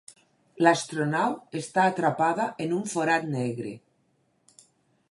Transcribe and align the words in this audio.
L'astronau 0.65 1.35
està 1.61 1.85
atrapada 1.91 2.49
en 2.67 2.75
un 2.79 2.91
forat 2.95 3.31
negre. 3.37 3.77